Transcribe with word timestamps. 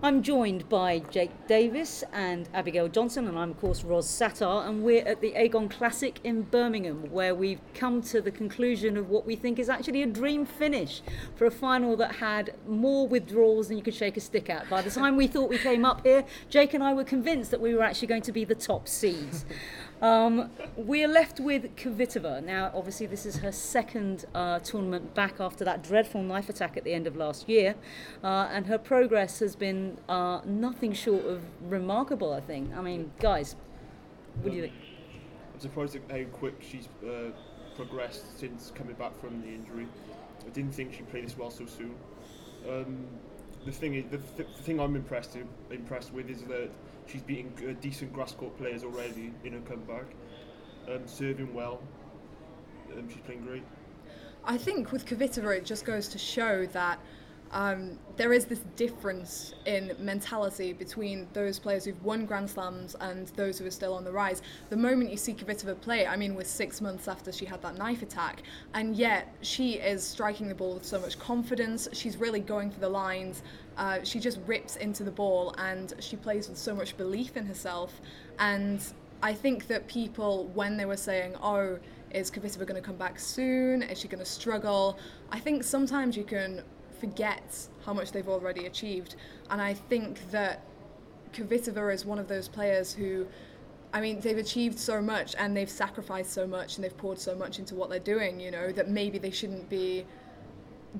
I'm 0.00 0.22
joined 0.22 0.68
by 0.68 1.00
Jake 1.10 1.48
Davis 1.48 2.04
and 2.12 2.48
Abigail 2.54 2.86
Johnson, 2.86 3.26
and 3.26 3.36
I'm, 3.36 3.50
of 3.50 3.60
course, 3.60 3.82
Ros 3.82 4.06
Sattar, 4.06 4.68
and 4.68 4.84
we're 4.84 5.04
at 5.04 5.20
the 5.20 5.32
Aegon 5.32 5.68
Classic 5.68 6.20
in 6.22 6.42
Birmingham, 6.42 7.10
where 7.10 7.34
we've 7.34 7.58
come 7.74 8.00
to 8.02 8.20
the 8.20 8.30
conclusion 8.30 8.96
of 8.96 9.10
what 9.10 9.26
we 9.26 9.34
think 9.34 9.58
is 9.58 9.68
actually 9.68 10.04
a 10.04 10.06
dream 10.06 10.46
finish 10.46 11.02
for 11.34 11.46
a 11.46 11.50
final 11.50 11.96
that 11.96 12.14
had 12.14 12.54
more 12.68 13.08
withdrawals 13.08 13.66
than 13.66 13.76
you 13.76 13.82
could 13.82 13.92
shake 13.92 14.16
a 14.16 14.20
stick 14.20 14.48
at. 14.48 14.70
By 14.70 14.82
the 14.82 14.90
time 14.90 15.16
we 15.16 15.26
thought 15.26 15.50
we 15.50 15.58
came 15.58 15.84
up 15.84 16.06
here, 16.06 16.24
Jake 16.48 16.74
and 16.74 16.84
I 16.84 16.94
were 16.94 17.02
convinced 17.02 17.50
that 17.50 17.60
we 17.60 17.74
were 17.74 17.82
actually 17.82 18.06
going 18.06 18.22
to 18.22 18.32
be 18.32 18.44
the 18.44 18.54
top 18.54 18.86
seeds. 18.86 19.44
Um, 20.00 20.50
we're 20.76 21.08
left 21.08 21.40
with 21.40 21.74
Kvitova. 21.74 22.44
Now, 22.44 22.70
obviously, 22.72 23.06
this 23.06 23.26
is 23.26 23.38
her 23.38 23.50
second 23.50 24.26
uh, 24.32 24.60
tournament 24.60 25.12
back 25.14 25.40
after 25.40 25.64
that 25.64 25.82
dreadful 25.82 26.22
knife 26.22 26.48
attack 26.48 26.76
at 26.76 26.84
the 26.84 26.92
end 26.92 27.08
of 27.08 27.16
last 27.16 27.48
year, 27.48 27.74
uh, 28.22 28.48
and 28.52 28.66
her 28.66 28.78
progress 28.78 29.40
has 29.40 29.56
been 29.56 29.98
uh, 30.08 30.40
nothing 30.44 30.92
short 30.92 31.24
of 31.24 31.42
remarkable, 31.62 32.32
I 32.32 32.40
think. 32.40 32.72
I 32.76 32.80
mean, 32.80 33.10
guys, 33.18 33.56
what 34.42 34.50
do 34.50 34.56
you 34.56 34.62
think? 34.62 34.74
I'm 35.54 35.60
surprised 35.60 35.96
at 35.96 36.02
how 36.08 36.24
quick 36.30 36.54
she's 36.60 36.88
uh, 37.04 37.30
progressed 37.74 38.38
since 38.38 38.70
coming 38.76 38.94
back 38.94 39.20
from 39.20 39.40
the 39.40 39.48
injury. 39.48 39.88
I 40.46 40.50
didn't 40.50 40.72
think 40.72 40.94
she'd 40.94 41.08
play 41.10 41.22
this 41.22 41.36
well 41.36 41.50
so 41.50 41.66
soon. 41.66 41.94
Um, 42.68 43.04
the 43.66 43.72
thing 43.72 43.94
is, 43.94 44.04
the, 44.12 44.18
th- 44.18 44.48
the 44.56 44.62
thing 44.62 44.78
I'm 44.78 44.94
impressed 44.94 45.36
impressed 45.70 46.12
with 46.12 46.30
is 46.30 46.42
that 46.42 46.70
she's 47.10 47.22
beating 47.22 47.52
uh, 47.68 47.72
decent 47.80 48.12
grass 48.12 48.32
court 48.32 48.56
players 48.58 48.84
already 48.84 49.32
in 49.44 49.52
her 49.54 49.60
comeback, 49.60 50.04
um, 50.88 51.06
serving 51.06 51.52
well. 51.54 51.80
Um, 52.96 53.08
she's 53.08 53.20
playing 53.22 53.42
great. 53.42 53.64
I 54.44 54.56
think 54.56 54.92
with 54.92 55.04
Kvitova, 55.06 55.56
it 55.56 55.64
just 55.64 55.84
goes 55.84 56.08
to 56.08 56.18
show 56.18 56.66
that 56.66 56.98
um, 57.52 57.98
there 58.16 58.32
is 58.32 58.44
this 58.44 58.60
difference 58.76 59.54
in 59.64 59.94
mentality 59.98 60.72
between 60.72 61.26
those 61.32 61.58
players 61.58 61.84
who've 61.84 62.02
won 62.04 62.26
Grand 62.26 62.50
Slams 62.50 62.94
and 63.00 63.28
those 63.28 63.58
who 63.58 63.66
are 63.66 63.70
still 63.70 63.94
on 63.94 64.04
the 64.04 64.12
rise. 64.12 64.42
The 64.70 64.76
moment 64.76 65.10
you 65.10 65.16
see 65.16 65.34
Kvitova 65.34 65.80
play, 65.80 66.06
I 66.06 66.16
mean, 66.16 66.34
we're 66.34 66.44
six 66.44 66.80
months 66.80 67.08
after 67.08 67.32
she 67.32 67.44
had 67.44 67.62
that 67.62 67.78
knife 67.78 68.02
attack, 68.02 68.42
and 68.74 68.96
yet 68.96 69.34
she 69.40 69.74
is 69.74 70.02
striking 70.02 70.48
the 70.48 70.54
ball 70.54 70.74
with 70.74 70.84
so 70.84 71.00
much 71.00 71.18
confidence. 71.18 71.88
She's 71.92 72.16
really 72.16 72.40
going 72.40 72.70
for 72.70 72.80
the 72.80 72.88
lines. 72.88 73.42
Uh, 73.76 74.02
she 74.02 74.18
just 74.18 74.38
rips 74.46 74.76
into 74.76 75.04
the 75.04 75.10
ball 75.10 75.54
and 75.56 75.94
she 76.00 76.16
plays 76.16 76.48
with 76.48 76.58
so 76.58 76.74
much 76.74 76.96
belief 76.96 77.36
in 77.36 77.46
herself. 77.46 78.00
And 78.40 78.82
I 79.22 79.32
think 79.32 79.68
that 79.68 79.86
people, 79.86 80.46
when 80.54 80.76
they 80.76 80.84
were 80.84 80.96
saying, 80.96 81.36
oh, 81.42 81.78
is 82.10 82.30
Kvitova 82.30 82.66
going 82.66 82.80
to 82.80 82.86
come 82.86 82.96
back 82.96 83.18
soon? 83.18 83.82
Is 83.82 83.98
she 83.98 84.08
going 84.08 84.18
to 84.18 84.30
struggle? 84.30 84.98
I 85.30 85.38
think 85.38 85.62
sometimes 85.62 86.16
you 86.16 86.24
can 86.24 86.62
forget 86.98 87.68
how 87.84 87.92
much 87.92 88.12
they've 88.12 88.28
already 88.28 88.66
achieved. 88.66 89.16
And 89.50 89.60
I 89.60 89.74
think 89.74 90.30
that 90.30 90.62
Kvitova 91.32 91.92
is 91.92 92.04
one 92.04 92.18
of 92.18 92.28
those 92.28 92.48
players 92.48 92.92
who, 92.92 93.26
I 93.92 94.00
mean, 94.00 94.20
they've 94.20 94.38
achieved 94.38 94.78
so 94.78 95.00
much 95.00 95.34
and 95.38 95.56
they've 95.56 95.70
sacrificed 95.70 96.32
so 96.32 96.46
much 96.46 96.76
and 96.76 96.84
they've 96.84 96.96
poured 96.96 97.18
so 97.18 97.34
much 97.34 97.58
into 97.58 97.74
what 97.74 97.90
they're 97.90 97.98
doing, 97.98 98.40
you 98.40 98.50
know, 98.50 98.72
that 98.72 98.88
maybe 98.88 99.18
they 99.18 99.30
shouldn't 99.30 99.68
be 99.68 100.04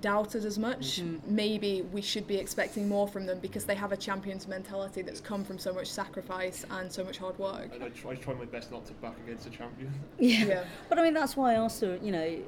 doubted 0.00 0.44
as 0.44 0.58
much. 0.58 1.00
Mm-hmm. 1.00 1.34
Maybe 1.34 1.82
we 1.92 2.02
should 2.02 2.26
be 2.26 2.36
expecting 2.36 2.88
more 2.88 3.08
from 3.08 3.26
them 3.26 3.38
because 3.40 3.64
they 3.64 3.74
have 3.74 3.92
a 3.92 3.96
champion's 3.96 4.46
mentality 4.46 5.02
that's 5.02 5.20
come 5.20 5.44
from 5.44 5.58
so 5.58 5.72
much 5.72 5.88
sacrifice 5.90 6.64
and 6.70 6.92
so 6.92 7.04
much 7.04 7.18
hard 7.18 7.38
work. 7.38 7.70
And 7.74 7.82
I 7.82 7.88
try, 7.88 8.12
I 8.12 8.14
try 8.16 8.34
my 8.34 8.44
best 8.44 8.70
not 8.70 8.86
to 8.86 8.92
back 8.94 9.16
against 9.24 9.46
a 9.46 9.50
champion. 9.50 9.92
Yeah. 10.18 10.44
yeah. 10.44 10.64
But 10.88 10.98
I 10.98 11.02
mean, 11.02 11.14
that's 11.14 11.36
why 11.36 11.52
I 11.52 11.54
asked 11.54 11.80
her, 11.80 11.98
you 12.02 12.12
know, 12.12 12.38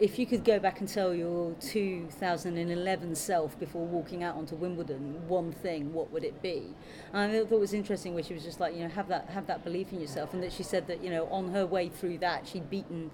if 0.00 0.18
you 0.18 0.26
could 0.26 0.44
go 0.44 0.58
back 0.60 0.80
and 0.80 0.88
tell 0.88 1.12
your 1.12 1.54
2011 1.60 3.14
self 3.14 3.58
before 3.58 3.84
walking 3.84 4.22
out 4.22 4.36
onto 4.36 4.54
Wimbledon 4.54 5.26
one 5.26 5.50
thing, 5.50 5.92
what 5.92 6.12
would 6.12 6.24
it 6.24 6.40
be? 6.40 6.74
And 7.12 7.32
I 7.32 7.40
thought 7.44 7.56
it 7.56 7.60
was 7.60 7.74
interesting 7.74 8.14
where 8.14 8.22
she 8.22 8.34
was 8.34 8.44
just 8.44 8.60
like, 8.60 8.74
you 8.74 8.82
know, 8.82 8.88
have 8.88 9.08
that 9.08 9.28
have 9.30 9.46
that 9.48 9.64
belief 9.64 9.92
in 9.92 10.00
yourself, 10.00 10.34
and 10.34 10.42
that 10.42 10.52
she 10.52 10.62
said 10.62 10.86
that 10.86 11.02
you 11.02 11.10
know 11.10 11.26
on 11.30 11.50
her 11.50 11.66
way 11.66 11.88
through 11.88 12.18
that 12.18 12.46
she'd 12.46 12.70
beaten 12.70 13.10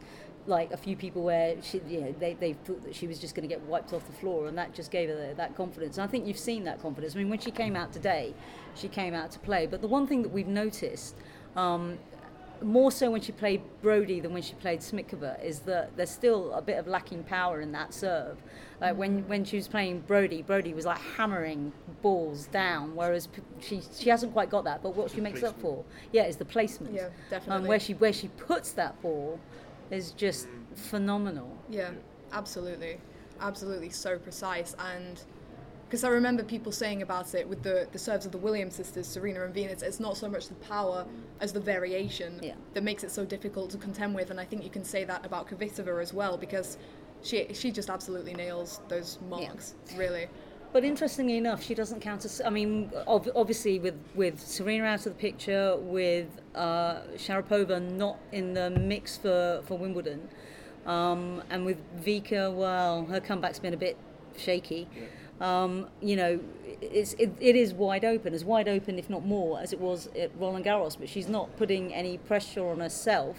like 0.47 0.73
a 0.73 0.77
few 0.77 0.97
people 0.97 1.23
where 1.23 1.57
she, 1.63 1.81
you 1.89 2.01
know, 2.03 2.15
they, 2.19 2.35
they 2.35 2.53
thought 2.53 2.83
that 2.85 2.95
she 2.95 3.07
was 3.07 3.19
just 3.19 3.35
going 3.35 3.49
to 3.49 3.55
get 3.55 3.63
wiped 3.65 3.93
off 3.93 4.07
the 4.07 4.13
floor, 4.13 4.47
and 4.47 4.59
that 4.59 4.75
just 4.75 4.91
gave 4.91 5.09
her 5.09 5.29
the, 5.29 5.35
that 5.35 5.57
confidence. 5.57 5.97
And 5.97 6.05
I 6.05 6.07
think 6.07 6.27
you've 6.27 6.39
seen 6.39 6.65
that 6.65 6.83
confidence. 6.83 7.15
I 7.15 7.19
mean, 7.19 7.31
when 7.31 7.39
she 7.39 7.51
came 7.51 7.75
out 7.75 7.93
today, 7.93 8.35
she 8.75 8.89
came 8.89 9.15
out 9.15 9.31
to 9.33 9.39
play. 9.39 9.67
But 9.67 9.81
the 9.81 9.89
one 9.89 10.07
thing 10.07 10.23
that 10.23 10.31
we've 10.31 10.47
noticed, 10.47 11.17
um, 11.57 11.99
more 12.65 12.91
so 12.91 13.11
when 13.11 13.21
she 13.21 13.33
played 13.33 13.63
Broady 13.83 14.21
than 14.21 14.33
when 14.33 14.43
she 14.43 14.55
played 14.55 14.81
Smitkova, 14.81 15.43
is 15.45 15.61
that 15.61 15.97
there's 15.97 16.11
still 16.11 16.53
a 16.53 16.63
bit 16.63 16.79
of 16.79 16.87
lacking 16.87 17.25
power 17.25 17.61
in 17.61 17.73
that 17.73 17.93
serve. 17.95 18.39
Like 18.81 18.97
when, 18.97 19.27
when 19.29 19.45
she 19.45 19.57
was 19.57 19.69
playing 19.69 20.01
Broady, 20.01 20.43
Broady 20.43 20.75
was 20.75 20.85
like 20.85 20.99
hammering 20.99 21.73
balls 22.03 22.47
down, 22.47 22.95
whereas 22.97 23.29
she 23.61 23.83
she 23.97 24.11
hasn't 24.11 24.33
quite 24.33 24.51
got 24.51 24.65
that. 24.65 24.83
But 24.83 24.97
what 24.97 25.11
she 25.11 25.21
makes 25.21 25.41
placement. 25.41 25.57
up 25.57 25.63
for, 25.63 25.85
yeah, 26.13 26.25
is 26.25 26.37
the 26.37 26.45
placement. 26.45 26.95
Yeah, 26.95 27.09
definitely. 27.31 27.63
Um, 27.63 27.69
where 27.69 27.81
she 27.81 27.95
where 27.95 28.13
she 28.13 28.29
puts 28.29 28.73
that 28.73 29.01
ball 29.03 29.39
is 29.91 30.11
just 30.13 30.49
phenomenal. 30.75 31.57
Yeah, 31.71 31.91
absolutely, 32.33 33.01
absolutely, 33.41 33.91
so 33.91 34.19
precise 34.19 34.75
and. 34.79 35.23
Because 35.95 36.03
I 36.03 36.09
remember 36.09 36.43
people 36.43 36.73
saying 36.73 37.03
about 37.03 37.37
it 37.37 37.49
with 37.49 37.63
the, 37.63 37.87
the 37.93 38.01
serves 38.01 38.27
of 38.27 38.33
the 38.33 38.39
Williams 38.39 38.75
sisters, 38.75 39.07
Serena 39.07 39.45
and 39.45 39.55
Venus, 39.55 39.81
it's 39.81 40.01
not 40.01 40.17
so 40.17 40.29
much 40.29 40.49
the 40.49 40.55
power 40.55 41.07
as 41.41 41.53
the 41.53 41.61
variation 41.61 42.41
yeah. 42.43 42.55
that 42.73 42.83
makes 42.83 43.05
it 43.05 43.13
so 43.13 43.25
difficult 43.25 43.71
to 43.71 43.79
contend 43.79 44.13
with. 44.13 44.33
And 44.33 44.41
I 44.41 44.45
think 44.45 44.65
you 44.65 44.71
can 44.71 44.83
say 44.83 45.05
that 45.05 45.25
about 45.25 45.47
Kvitova 45.49 46.03
as 46.03 46.13
well, 46.13 46.37
because 46.37 46.79
she 47.23 47.47
she 47.55 47.71
just 47.71 47.91
absolutely 47.91 48.35
nails 48.35 48.81
those 48.89 49.21
marks, 49.31 49.77
yeah. 49.93 49.99
really. 49.99 50.27
But 50.73 50.83
interestingly 50.83 51.37
enough, 51.37 51.63
she 51.63 51.77
doesn't 51.77 52.01
count 52.01 52.25
as. 52.25 52.43
I 52.45 52.51
mean, 52.51 52.91
ov- 53.07 53.31
obviously 53.37 53.79
with 53.79 53.95
with 54.17 54.41
Serena 54.41 54.87
out 54.87 55.07
of 55.07 55.13
the 55.17 55.21
picture, 55.21 55.77
with 55.77 56.27
uh, 56.57 57.03
Sharapova 57.15 57.81
not 57.81 58.19
in 58.33 58.53
the 58.55 58.71
mix 58.71 59.17
for 59.17 59.63
for 59.65 59.79
Wimbledon, 59.79 60.29
um, 60.87 61.41
and 61.51 61.65
with 61.65 61.79
Vika, 62.05 62.53
well, 62.53 63.05
her 63.05 63.21
comeback's 63.21 63.61
been 63.61 63.75
a 63.75 63.77
bit 63.77 63.97
shaky. 64.37 64.89
Yeah. 64.93 65.05
Um, 65.45 65.89
you 66.01 66.17
know, 66.17 66.41
it's, 66.81 67.13
it, 67.15 67.31
it 67.39 67.55
is 67.55 67.75
wide 67.75 68.05
open, 68.05 68.33
as 68.33 68.47
wide 68.47 68.67
open, 68.67 68.99
if 68.99 69.11
not 69.11 69.27
more, 69.27 69.61
as 69.61 69.75
it 69.75 69.81
was 69.81 70.09
at 70.19 70.31
Roland 70.39 70.65
Garros. 70.65 70.99
But 70.99 71.11
she's 71.11 71.29
not 71.29 71.55
putting 71.59 71.93
any 71.93 72.17
pressure 72.17 72.67
on 72.67 72.81
herself 72.81 73.37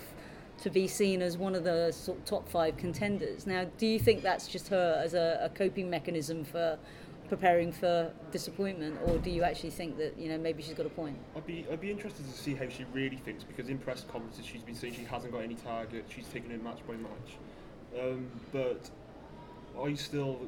to 0.62 0.70
be 0.70 0.88
seen 0.88 1.24
as 1.24 1.36
one 1.36 1.56
of 1.56 1.64
the 1.64 1.92
sort 1.92 2.20
of 2.20 2.26
top 2.26 2.48
five 2.48 2.78
contenders. 2.78 3.48
Now, 3.48 3.66
do 3.80 3.88
you 3.88 3.98
think 3.98 4.22
that's 4.22 4.48
just 4.48 4.68
her 4.68 5.02
as 5.04 5.16
a, 5.16 5.40
a 5.42 5.50
coping 5.50 5.90
mechanism 5.90 6.46
for 6.46 6.78
preparing 7.28 7.72
for 7.72 8.14
disappointment, 8.32 9.00
or 9.08 9.18
do 9.18 9.32
you 9.32 9.42
actually 9.42 9.72
think 9.72 9.98
that 9.98 10.16
you 10.16 10.30
know 10.30 10.38
maybe 10.38 10.62
she's 10.62 10.76
got 10.76 10.86
a 10.86 10.90
point? 10.90 11.18
I'd 11.36 11.48
be 11.48 11.66
I'd 11.72 11.82
be 11.82 11.90
interested 11.90 12.24
to 12.24 12.38
see 12.38 12.54
how 12.54 12.70
she 12.70 12.86
really 12.94 13.18
thinks 13.18 13.44
because 13.44 13.68
in 13.68 13.80
press 13.80 14.06
conferences 14.08 14.46
she's 14.46 14.62
been 14.62 14.76
saying 14.76 14.94
she 14.94 15.06
hasn't 15.06 15.34
got 15.34 15.42
any 15.42 15.56
target, 15.56 16.06
she's 16.08 16.28
taking 16.28 16.52
it 16.52 16.64
match 16.64 16.82
by 16.88 16.94
match, 16.94 18.00
um, 18.00 18.28
but. 18.52 18.92
I 19.82 19.94
still, 19.94 20.48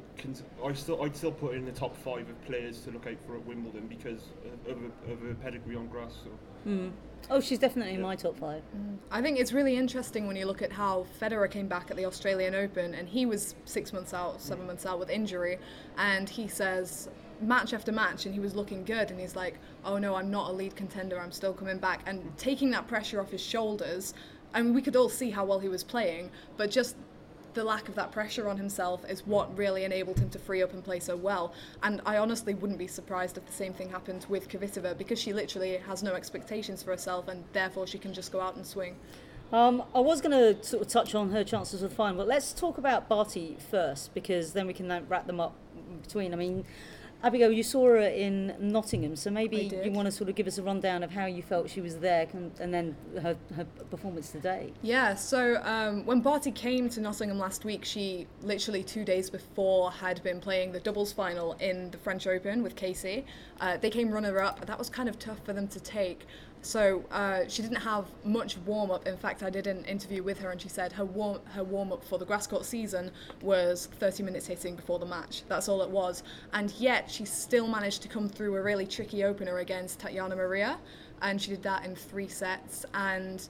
I 0.64 0.72
still, 0.72 1.02
I'd 1.02 1.16
still 1.16 1.32
put 1.32 1.54
in 1.54 1.64
the 1.64 1.72
top 1.72 1.96
five 1.96 2.28
of 2.28 2.44
players 2.46 2.80
to 2.82 2.90
look 2.90 3.06
out 3.06 3.16
for 3.26 3.36
at 3.36 3.46
Wimbledon 3.46 3.86
because 3.86 4.22
of, 4.66 4.76
of, 4.76 4.78
of 5.10 5.30
a 5.30 5.34
pedigree 5.34 5.76
on 5.76 5.86
grass. 5.88 6.14
So. 6.24 6.30
Mm. 6.68 6.92
Oh, 7.30 7.40
she's 7.40 7.58
definitely 7.58 7.94
in 7.94 8.00
my 8.00 8.16
top 8.16 8.38
five. 8.38 8.62
Mm. 8.76 8.96
I 9.10 9.20
think 9.20 9.38
it's 9.38 9.52
really 9.52 9.76
interesting 9.76 10.26
when 10.26 10.36
you 10.36 10.46
look 10.46 10.62
at 10.62 10.72
how 10.72 11.06
Federer 11.20 11.50
came 11.50 11.68
back 11.68 11.90
at 11.90 11.96
the 11.96 12.06
Australian 12.06 12.54
Open 12.54 12.94
and 12.94 13.08
he 13.08 13.26
was 13.26 13.54
six 13.64 13.92
months 13.92 14.14
out, 14.14 14.40
seven 14.40 14.66
months 14.66 14.86
out 14.86 14.98
with 14.98 15.10
injury, 15.10 15.58
and 15.96 16.28
he 16.28 16.48
says 16.48 17.08
match 17.40 17.72
after 17.72 17.92
match 17.92 18.26
and 18.26 18.34
he 18.34 18.40
was 18.40 18.54
looking 18.54 18.84
good 18.84 19.10
and 19.10 19.20
he's 19.20 19.36
like, 19.36 19.58
oh 19.84 19.98
no, 19.98 20.14
I'm 20.14 20.30
not 20.30 20.50
a 20.50 20.52
lead 20.52 20.74
contender, 20.74 21.20
I'm 21.20 21.32
still 21.32 21.52
coming 21.52 21.78
back, 21.78 22.02
and 22.06 22.36
taking 22.36 22.70
that 22.70 22.86
pressure 22.88 23.20
off 23.20 23.30
his 23.30 23.42
shoulders. 23.42 24.14
I 24.54 24.62
mean, 24.62 24.72
we 24.72 24.80
could 24.80 24.96
all 24.96 25.10
see 25.10 25.30
how 25.30 25.44
well 25.44 25.58
he 25.58 25.68
was 25.68 25.84
playing, 25.84 26.30
but 26.56 26.70
just 26.70 26.96
the 27.58 27.64
lack 27.64 27.88
of 27.88 27.96
that 27.96 28.12
pressure 28.12 28.48
on 28.48 28.56
himself 28.56 29.04
is 29.10 29.26
what 29.26 29.58
really 29.58 29.82
enabled 29.82 30.16
him 30.16 30.30
to 30.30 30.38
free 30.38 30.62
up 30.62 30.72
and 30.72 30.84
play 30.84 31.00
so 31.00 31.16
well. 31.16 31.52
And 31.82 32.00
I 32.06 32.18
honestly 32.18 32.54
wouldn't 32.54 32.78
be 32.78 32.86
surprised 32.86 33.36
if 33.36 33.44
the 33.46 33.52
same 33.52 33.72
thing 33.74 33.90
happened 33.90 34.26
with 34.28 34.48
Kvitova 34.48 34.96
because 34.96 35.18
she 35.18 35.32
literally 35.32 35.76
has 35.78 36.04
no 36.04 36.14
expectations 36.14 36.84
for 36.84 36.92
herself 36.92 37.26
and 37.26 37.42
therefore 37.52 37.88
she 37.88 37.98
can 37.98 38.14
just 38.14 38.30
go 38.30 38.40
out 38.40 38.54
and 38.54 38.64
swing. 38.64 38.94
Um, 39.52 39.82
I 39.92 39.98
was 39.98 40.20
going 40.20 40.30
to 40.30 40.62
sort 40.62 40.82
of 40.82 40.88
touch 40.88 41.16
on 41.16 41.32
her 41.32 41.42
chances 41.42 41.82
of 41.82 41.90
the 41.90 41.96
final, 41.96 42.18
but 42.18 42.28
let's 42.28 42.52
talk 42.52 42.78
about 42.78 43.08
Barty 43.08 43.56
first 43.70 44.14
because 44.14 44.52
then 44.52 44.68
we 44.68 44.72
can 44.72 45.04
wrap 45.08 45.26
them 45.26 45.40
up 45.40 45.56
between. 46.02 46.32
I 46.32 46.36
mean, 46.36 46.64
Abigail, 47.22 47.50
you 47.50 47.64
saw 47.64 47.86
her 47.86 47.98
in 47.98 48.54
Nottingham, 48.60 49.16
so 49.16 49.28
maybe 49.28 49.72
you 49.84 49.90
want 49.90 50.06
to 50.06 50.12
sort 50.12 50.30
of 50.30 50.36
give 50.36 50.46
us 50.46 50.58
a 50.58 50.62
rundown 50.62 51.02
of 51.02 51.10
how 51.10 51.26
you 51.26 51.42
felt 51.42 51.68
she 51.68 51.80
was 51.80 51.96
there 51.96 52.28
and 52.32 52.72
then 52.72 52.94
her, 53.20 53.36
her 53.56 53.64
performance 53.90 54.30
today. 54.30 54.72
Yeah, 54.82 55.16
so 55.16 55.60
um, 55.64 56.06
when 56.06 56.20
Barty 56.20 56.52
came 56.52 56.88
to 56.90 57.00
Nottingham 57.00 57.38
last 57.38 57.64
week, 57.64 57.84
she 57.84 58.28
literally 58.42 58.84
two 58.84 59.04
days 59.04 59.30
before 59.30 59.90
had 59.90 60.22
been 60.22 60.40
playing 60.40 60.70
the 60.70 60.80
doubles 60.80 61.12
final 61.12 61.54
in 61.54 61.90
the 61.90 61.98
French 61.98 62.28
Open 62.28 62.62
with 62.62 62.76
Casey. 62.76 63.26
Uh, 63.60 63.76
they 63.76 63.90
came 63.90 64.10
runner 64.10 64.38
up. 64.40 64.64
That 64.66 64.78
was 64.78 64.88
kind 64.88 65.08
of 65.08 65.18
tough 65.18 65.44
for 65.44 65.52
them 65.52 65.66
to 65.68 65.80
take. 65.80 66.24
So 66.62 67.04
uh, 67.10 67.46
she 67.48 67.62
didn't 67.62 67.78
have 67.78 68.06
much 68.24 68.58
warm 68.58 68.90
up. 68.90 69.06
In 69.06 69.16
fact, 69.16 69.42
I 69.42 69.50
did 69.50 69.66
an 69.66 69.84
interview 69.84 70.22
with 70.22 70.38
her, 70.40 70.50
and 70.50 70.60
she 70.60 70.68
said 70.68 70.92
her 70.92 71.04
warm 71.04 71.40
her 71.54 71.64
warm 71.64 71.92
up 71.92 72.04
for 72.04 72.18
the 72.18 72.24
grass 72.24 72.46
court 72.46 72.64
season 72.64 73.10
was 73.42 73.88
30 73.98 74.22
minutes 74.22 74.46
hitting 74.46 74.76
before 74.76 74.98
the 74.98 75.06
match. 75.06 75.42
That's 75.48 75.68
all 75.68 75.82
it 75.82 75.90
was, 75.90 76.22
and 76.52 76.72
yet 76.72 77.10
she 77.10 77.24
still 77.24 77.68
managed 77.68 78.02
to 78.02 78.08
come 78.08 78.28
through 78.28 78.56
a 78.56 78.62
really 78.62 78.86
tricky 78.86 79.24
opener 79.24 79.58
against 79.58 80.00
Tatiana 80.00 80.36
Maria, 80.36 80.78
and 81.22 81.40
she 81.40 81.50
did 81.50 81.62
that 81.62 81.84
in 81.84 81.94
three 81.94 82.28
sets. 82.28 82.84
And 82.94 83.46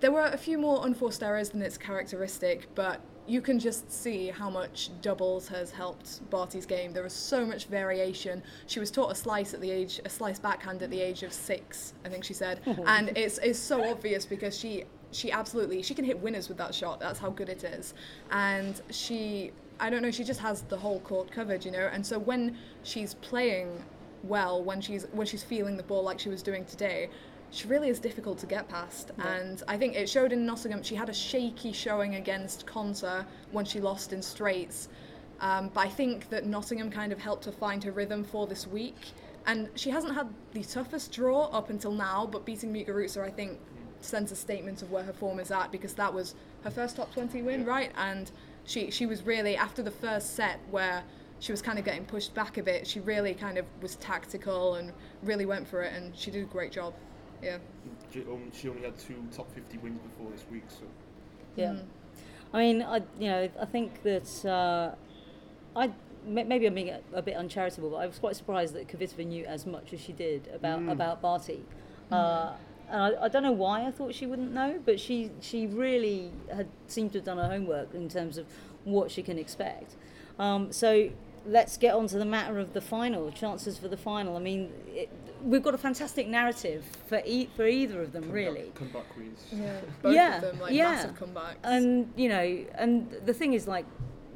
there 0.00 0.12
were 0.12 0.26
a 0.26 0.36
few 0.36 0.58
more 0.58 0.84
unforced 0.86 1.22
errors 1.22 1.50
than 1.50 1.62
its 1.62 1.78
characteristic, 1.78 2.68
but 2.74 3.00
you 3.26 3.40
can 3.40 3.58
just 3.58 3.90
see 3.90 4.28
how 4.28 4.50
much 4.50 4.90
doubles 5.00 5.46
has 5.48 5.70
helped 5.70 6.28
Barty's 6.30 6.66
game. 6.66 6.92
There 6.92 7.04
was 7.04 7.12
so 7.12 7.46
much 7.46 7.66
variation. 7.66 8.42
She 8.66 8.80
was 8.80 8.90
taught 8.90 9.12
a 9.12 9.14
slice 9.14 9.54
at 9.54 9.60
the 9.60 9.70
age, 9.70 10.00
a 10.04 10.08
slice 10.08 10.38
backhand 10.38 10.82
at 10.82 10.90
the 10.90 11.00
age 11.00 11.22
of 11.22 11.32
six, 11.32 11.94
I 12.04 12.08
think 12.08 12.24
she 12.24 12.34
said, 12.34 12.60
and 12.86 13.16
it's 13.16 13.38
it's 13.38 13.58
so 13.58 13.84
obvious 13.84 14.26
because 14.26 14.58
she 14.58 14.84
she 15.12 15.30
absolutely 15.30 15.82
she 15.82 15.94
can 15.94 16.04
hit 16.04 16.18
winners 16.18 16.48
with 16.48 16.58
that 16.58 16.74
shot. 16.74 16.98
That's 16.98 17.18
how 17.18 17.30
good 17.30 17.48
it 17.48 17.64
is, 17.64 17.94
and 18.30 18.80
she 18.90 19.52
I 19.78 19.90
don't 19.90 20.02
know 20.02 20.10
she 20.10 20.24
just 20.24 20.40
has 20.40 20.62
the 20.62 20.76
whole 20.76 21.00
court 21.00 21.30
covered, 21.30 21.64
you 21.64 21.70
know. 21.70 21.88
And 21.92 22.04
so 22.04 22.18
when 22.18 22.56
she's 22.82 23.14
playing 23.14 23.84
well, 24.24 24.62
when 24.62 24.80
she's 24.80 25.06
when 25.12 25.26
she's 25.26 25.42
feeling 25.42 25.76
the 25.76 25.82
ball 25.82 26.02
like 26.02 26.18
she 26.18 26.28
was 26.28 26.42
doing 26.42 26.64
today, 26.64 27.08
she 27.52 27.68
really 27.68 27.90
is 27.90 28.00
difficult 28.00 28.38
to 28.38 28.46
get 28.46 28.66
past. 28.68 29.12
Yeah. 29.18 29.34
And 29.34 29.62
I 29.68 29.76
think 29.76 29.94
it 29.94 30.08
showed 30.08 30.32
in 30.32 30.44
Nottingham. 30.46 30.82
She 30.82 30.94
had 30.94 31.10
a 31.10 31.14
shaky 31.14 31.72
showing 31.72 32.14
against 32.14 32.66
Konta 32.66 33.26
when 33.52 33.66
she 33.66 33.78
lost 33.78 34.12
in 34.12 34.22
straights. 34.22 34.88
Um, 35.40 35.70
but 35.74 35.80
I 35.80 35.88
think 35.88 36.30
that 36.30 36.46
Nottingham 36.46 36.90
kind 36.90 37.12
of 37.12 37.18
helped 37.18 37.44
her 37.44 37.52
find 37.52 37.84
her 37.84 37.92
rhythm 37.92 38.24
for 38.24 38.46
this 38.46 38.66
week. 38.66 39.12
And 39.46 39.68
she 39.74 39.90
hasn't 39.90 40.14
had 40.14 40.28
the 40.52 40.64
toughest 40.64 41.12
draw 41.12 41.44
up 41.46 41.68
until 41.68 41.92
now, 41.92 42.26
but 42.26 42.46
beating 42.46 42.72
Muguruza, 42.72 43.22
I 43.22 43.30
think, 43.30 43.58
sends 44.00 44.32
a 44.32 44.36
statement 44.36 44.80
of 44.82 44.90
where 44.90 45.02
her 45.02 45.12
form 45.12 45.38
is 45.38 45.50
at 45.50 45.70
because 45.70 45.94
that 45.94 46.12
was 46.12 46.34
her 46.64 46.70
first 46.70 46.96
top 46.96 47.12
20 47.12 47.42
win, 47.42 47.66
right? 47.66 47.92
And 47.96 48.30
she, 48.64 48.90
she 48.90 49.04
was 49.04 49.24
really, 49.24 49.56
after 49.56 49.82
the 49.82 49.90
first 49.90 50.36
set 50.36 50.58
where 50.70 51.02
she 51.40 51.52
was 51.52 51.60
kind 51.60 51.78
of 51.78 51.84
getting 51.84 52.04
pushed 52.04 52.34
back 52.34 52.56
a 52.56 52.62
bit, 52.62 52.86
she 52.86 53.00
really 53.00 53.34
kind 53.34 53.58
of 53.58 53.66
was 53.82 53.96
tactical 53.96 54.76
and 54.76 54.92
really 55.22 55.44
went 55.44 55.66
for 55.68 55.82
it, 55.82 55.92
and 55.92 56.16
she 56.16 56.30
did 56.30 56.44
a 56.44 56.46
great 56.46 56.72
job. 56.72 56.94
Yeah. 57.42 57.58
She 58.12 58.24
only, 58.30 58.50
she 58.52 58.68
only 58.68 58.82
had 58.82 58.98
two 58.98 59.16
top 59.34 59.52
50 59.54 59.78
wins 59.78 59.98
before 60.00 60.30
this 60.30 60.44
week, 60.50 60.64
so 60.68 60.84
Yeah. 61.56 61.72
Mm. 61.72 61.82
I 62.54 62.58
mean, 62.58 62.82
I 62.82 62.96
you 63.18 63.28
know 63.30 63.48
I 63.60 63.64
think 63.64 64.02
that 64.02 64.44
uh, 64.44 64.94
I 65.74 65.90
maybe 66.24 66.66
I'm 66.66 66.74
being 66.74 66.90
a, 66.90 67.00
a 67.14 67.22
bit 67.22 67.34
uncharitable, 67.36 67.90
but 67.90 67.96
I 67.96 68.06
was 68.06 68.18
quite 68.18 68.36
surprised 68.36 68.74
that 68.74 68.86
Kvitova 68.88 69.26
knew 69.26 69.44
as 69.44 69.66
much 69.66 69.92
as 69.92 70.00
she 70.00 70.12
did 70.12 70.48
about 70.54 70.80
Mm. 70.80 70.92
about 70.92 71.20
Barty. 71.22 71.64
Uh, 72.10 72.52
and 72.90 73.00
I, 73.02 73.24
I 73.24 73.28
don't 73.28 73.42
know 73.42 73.52
why 73.52 73.86
I 73.86 73.90
thought 73.90 74.14
she 74.14 74.26
wouldn't 74.26 74.52
know, 74.52 74.78
but 74.84 75.00
she 75.00 75.30
she 75.40 75.66
really 75.66 76.30
had 76.54 76.68
seemed 76.86 77.12
to 77.12 77.18
have 77.18 77.24
done 77.24 77.38
her 77.38 77.48
homework 77.48 77.94
in 77.94 78.08
terms 78.08 78.36
of 78.36 78.46
what 78.84 79.10
she 79.10 79.22
can 79.22 79.38
expect. 79.38 79.96
Um, 80.38 80.70
so 80.72 81.08
let's 81.46 81.76
get 81.78 81.94
on 81.94 82.06
to 82.08 82.18
the 82.18 82.24
matter 82.24 82.58
of 82.58 82.72
the 82.74 82.80
final 82.82 83.32
chances 83.32 83.78
for 83.78 83.88
the 83.88 83.96
final. 83.96 84.36
I 84.36 84.40
mean, 84.40 84.70
it, 84.88 85.08
we've 85.42 85.62
got 85.62 85.74
a 85.74 85.78
fantastic 85.78 86.26
narrative 86.28 86.84
for 87.08 87.20
e- 87.24 87.48
for 87.56 87.66
either 87.66 88.00
of 88.02 88.12
them, 88.12 88.22
comeback- 88.24 88.34
really. 88.34 88.72
comeback 88.74 89.08
queens. 89.14 89.44
Yeah. 89.52 89.80
Both 90.02 90.14
Yeah, 90.14 90.36
of 90.36 90.42
them, 90.42 90.60
like 90.60 90.72
yeah. 90.72 90.90
massive 90.92 91.18
comebacks. 91.18 91.56
And 91.64 92.12
you 92.16 92.28
know, 92.28 92.64
and 92.74 93.10
the 93.24 93.34
thing 93.34 93.52
is, 93.54 93.66
like, 93.66 93.86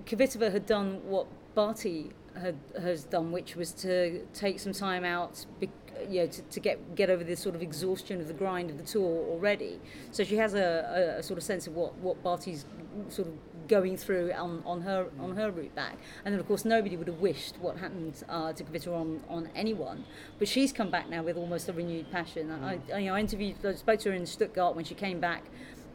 Kvitova 0.05 0.53
had 0.53 0.67
done 0.67 1.00
what 1.08 1.26
Barty 1.55 2.11
had 2.41 2.56
has 2.81 3.05
done, 3.05 3.32
which 3.32 3.56
was 3.56 3.73
to 3.73 4.25
take 4.35 4.61
some 4.61 4.73
time 4.73 5.05
out, 5.05 5.47
be, 5.58 5.70
you 6.08 6.20
know, 6.20 6.26
to, 6.26 6.43
to 6.43 6.61
get 6.61 6.94
get 6.94 7.08
over 7.11 7.25
this 7.25 7.41
sort 7.41 7.55
of 7.55 7.62
exhaustion 7.62 8.20
of 8.20 8.29
the 8.29 8.35
grind 8.35 8.70
of 8.70 8.76
the 8.79 8.85
tour 8.85 9.26
already. 9.29 9.81
So 10.11 10.23
she 10.25 10.37
has 10.37 10.55
a, 10.55 11.14
a, 11.17 11.19
a 11.20 11.23
sort 11.23 11.38
of 11.38 11.44
sense 11.44 11.67
of 11.67 11.75
what 11.75 11.94
what 11.97 12.23
Barty's 12.23 12.67
sort 13.08 13.29
of 13.29 13.35
going 13.68 13.96
through 13.96 14.32
on, 14.32 14.62
on 14.64 14.80
her 14.82 15.06
on 15.20 15.36
her 15.36 15.50
route 15.50 15.74
back. 15.74 15.96
And 16.24 16.32
then 16.32 16.40
of 16.40 16.46
course 16.46 16.64
nobody 16.64 16.96
would 16.96 17.06
have 17.06 17.20
wished 17.20 17.56
what 17.60 17.76
happened 17.76 18.22
uh, 18.28 18.52
to 18.52 18.64
Kvitova 18.64 19.00
on, 19.00 19.20
on 19.28 19.48
anyone. 19.54 20.04
But 20.38 20.48
she's 20.48 20.72
come 20.72 20.90
back 20.90 21.08
now 21.08 21.22
with 21.22 21.36
almost 21.36 21.68
a 21.68 21.72
renewed 21.72 22.10
passion. 22.10 22.50
I, 22.50 22.78
I, 22.92 22.98
you 22.98 23.06
know, 23.06 23.14
I 23.14 23.20
interviewed, 23.20 23.64
I 23.64 23.74
spoke 23.74 24.00
to 24.00 24.10
her 24.10 24.14
in 24.14 24.26
Stuttgart 24.26 24.76
when 24.76 24.84
she 24.84 24.94
came 24.94 25.20
back 25.20 25.44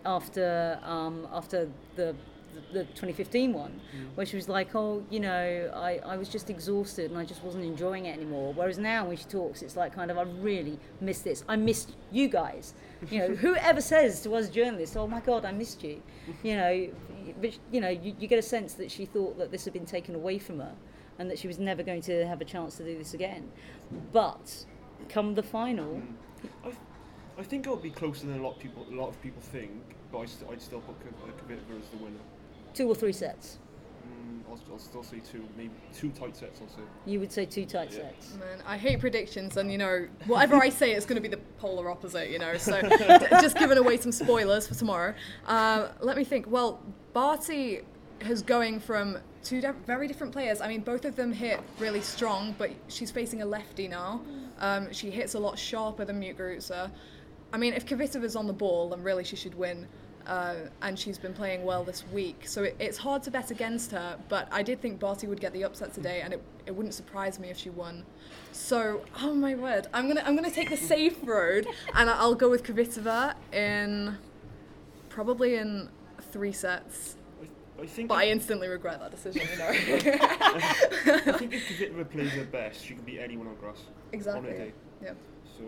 after 0.06 0.80
um, 0.84 1.28
after 1.32 1.70
the 1.96 2.16
the 2.74 2.84
2015 2.84 3.54
one, 3.54 3.80
where 4.16 4.26
she 4.26 4.36
was 4.36 4.50
like, 4.50 4.76
"Oh, 4.76 5.04
you 5.10 5.20
know, 5.20 5.72
I, 5.74 6.00
I 6.06 6.18
was 6.18 6.30
just 6.30 6.50
exhausted 6.50 7.10
and 7.12 7.20
I 7.20 7.26
just 7.26 7.44
wasn't 7.44 7.64
enjoying 7.64 8.06
it 8.06 8.16
anymore." 8.16 8.54
Whereas 8.54 8.78
now, 8.78 9.06
when 9.06 9.18
she 9.18 9.26
talks, 9.26 9.62
it's 9.62 9.76
like 9.76 9.94
kind 9.94 10.12
of, 10.12 10.18
"I 10.18 10.24
really 10.24 10.80
miss 11.00 11.22
this. 11.22 11.44
I 11.48 11.56
missed 11.56 11.94
you 12.12 12.28
guys." 12.28 12.74
You 13.10 13.20
know, 13.20 13.36
whoever 13.36 13.82
says 13.82 14.22
to 14.24 14.36
us 14.36 14.50
journalists, 14.50 14.96
"Oh 14.96 15.08
my 15.08 15.20
God, 15.22 15.46
I 15.46 15.52
missed 15.52 15.84
you," 15.84 16.02
you 16.44 16.56
know, 16.56 16.90
but 17.42 17.58
you 17.72 17.82
know, 17.82 17.90
you, 17.90 18.16
you 18.20 18.28
get 18.28 18.40
a 18.40 18.44
sense 18.44 18.74
that 18.76 18.92
she 18.92 19.06
thought 19.06 19.38
that 19.38 19.52
this 19.52 19.64
had 19.66 19.74
been 19.74 19.86
taken 19.86 20.16
away 20.16 20.38
from 20.40 20.60
her, 20.60 20.74
and 21.20 21.30
that 21.30 21.38
she 21.40 21.48
was 21.48 21.60
never 21.60 21.84
going 21.84 22.02
to 22.04 22.26
have 22.28 22.42
a 22.42 22.46
chance 22.46 22.78
to 22.78 22.84
do 22.84 22.98
this 22.98 23.14
again. 23.14 23.52
But 24.14 24.66
come 25.10 25.36
the 25.36 25.44
final, 25.44 26.02
I, 26.66 26.72
I 27.40 27.44
think 27.44 27.68
I'll 27.68 27.76
be 27.76 27.90
closer 27.92 28.26
than 28.28 28.40
a 28.40 28.44
lot 28.44 28.56
of 28.56 28.60
people. 28.60 28.86
A 28.92 28.96
lot 28.96 29.10
of 29.10 29.22
people 29.22 29.42
think, 29.42 29.72
but 30.12 30.20
I 30.20 30.26
st- 30.26 30.50
I'd 30.52 30.62
still 30.62 30.82
put 30.82 30.96
Kv- 31.00 31.34
Kvitova 31.48 31.80
as 31.82 31.88
the 31.90 31.98
winner. 32.04 32.20
two 32.74 32.88
or 32.88 32.96
three 32.96 33.14
sets. 33.14 33.58
Mm, 34.08 34.42
I'll, 34.50 34.60
I'll 34.74 34.80
still 34.80 35.04
say 35.04 35.20
two, 35.20 35.44
maybe 35.56 35.70
two 35.94 36.10
tight 36.10 36.36
sets. 36.36 36.60
I'll 36.62 36.68
say. 36.70 36.82
You 37.06 37.20
would 37.20 37.32
say 37.32 37.46
two 37.46 37.66
tight 37.66 37.92
Yeah. 37.92 38.00
sets. 38.10 38.34
Man, 38.40 38.60
I 38.66 38.78
hate 38.78 39.00
predictions, 39.00 39.58
and 39.58 39.72
you 39.72 39.78
know, 39.78 40.08
whatever 40.26 40.56
I 40.56 40.70
say, 40.70 40.94
it's 40.94 41.06
going 41.06 41.22
to 41.22 41.22
be 41.22 41.28
the 41.34 41.42
polar 41.60 41.90
opposite, 41.90 42.30
you 42.32 42.40
know. 42.40 42.58
So, 42.58 42.82
d- 42.82 42.90
just 43.42 43.58
giving 43.58 43.78
away 43.78 43.98
some 43.98 44.12
spoilers 44.12 44.68
for 44.68 44.74
tomorrow. 44.76 45.14
Uh, 45.48 45.90
let 46.00 46.18
me 46.18 46.24
think. 46.24 46.48
Well, 46.50 46.80
Barty 47.14 47.82
is 48.22 48.42
going 48.42 48.80
from 48.80 49.18
two 49.44 49.62
di- 49.62 49.74
very 49.86 50.08
different 50.08 50.34
players. 50.34 50.62
I 50.62 50.68
mean, 50.68 50.82
both 50.82 51.06
of 51.06 51.16
them 51.16 51.34
hit 51.34 51.60
really 51.80 52.02
strong, 52.02 52.56
but 52.58 52.72
she's 52.88 53.12
facing 53.12 53.42
a 53.42 53.46
lefty 53.46 53.88
now. 53.88 54.22
Um, 54.60 54.94
she 54.94 55.10
hits 55.10 55.34
a 55.34 55.40
lot 55.40 55.58
sharper 55.58 56.06
than 56.06 56.22
Muguruza. 56.22 56.92
I 57.52 57.58
mean, 57.58 57.74
if 57.74 57.86
Kvitova's 57.86 58.36
on 58.36 58.48
the 58.48 58.54
ball, 58.54 58.90
then 58.90 59.04
really 59.04 59.24
she 59.24 59.36
should 59.36 59.56
win. 59.56 59.88
Uh, 60.28 60.56
and 60.84 60.98
she's 60.98 61.18
been 61.18 61.34
playing 61.34 61.64
well 61.64 61.84
this 61.84 62.04
week, 62.14 62.44
so 62.46 62.62
it, 62.62 62.76
it's 62.78 62.98
hard 63.00 63.24
to 63.24 63.32
bet 63.32 63.50
against 63.50 63.92
her. 63.92 64.20
But 64.30 64.48
I 64.52 64.62
did 64.62 64.80
think 64.80 65.00
Barty 65.00 65.26
would 65.26 65.42
get 65.42 65.52
the 65.52 65.64
upset 65.64 65.96
today, 65.96 66.22
and 66.22 66.32
it, 66.32 66.44
it 66.68 66.76
wouldn't 66.76 66.94
surprise 66.94 67.40
me 67.40 67.50
if 67.50 67.58
she 67.58 67.72
won. 67.72 68.06
So, 68.52 69.02
oh 69.20 69.34
my 69.34 69.56
word, 69.56 69.88
I'm 69.96 70.08
gonna 70.08 70.22
I'm 70.24 70.36
gonna 70.36 70.52
take 70.52 70.70
the 70.70 70.78
safe 70.78 71.18
road, 71.24 71.66
and 71.96 72.08
I'll 72.08 72.36
go 72.36 72.52
with 72.52 72.64
Kvitova 72.64 73.34
in 73.52 74.16
probably 75.10 75.56
in 75.56 75.90
three 76.32 76.52
sets. 76.52 77.16
I, 77.80 77.84
I 77.84 77.86
think. 77.88 78.10
But 78.10 78.16
I 78.16 78.24
if, 78.26 78.32
instantly 78.34 78.68
regret 78.68 79.00
that 79.00 79.12
decision, 79.12 79.42
you 79.52 79.58
know. 79.58 79.68
I 79.70 81.32
think 81.38 81.54
if 81.54 81.68
Kvitova 81.68 82.10
plays 82.12 82.32
her 82.32 82.46
best, 82.46 82.86
she 82.86 82.94
can 82.94 83.04
beat 83.04 83.20
anyone 83.20 83.48
on 83.48 83.56
grass 83.56 83.78
exactly. 84.12 84.52
day. 84.52 84.72
Yeah. 85.04 85.12
So 85.58 85.64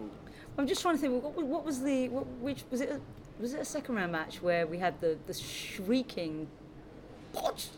I'm 0.57 0.68
just 0.68 0.81
trying 0.81 0.95
to 0.95 1.02
think. 1.02 1.23
What, 1.23 1.44
what 1.45 1.66
was 1.66 1.81
the 1.81 2.09
what, 2.09 2.28
which 2.42 2.64
was 2.71 2.81
it? 2.81 2.90
A, 2.92 2.99
was 3.42 3.54
it 3.54 3.59
a 3.61 3.66
second 3.66 3.95
round 3.95 4.11
match 4.11 4.42
where 4.42 4.68
we 4.68 4.78
had 4.78 4.99
the 5.02 5.18
the 5.28 5.33
shrieking, 5.33 6.47
"Potch!" 7.33 7.69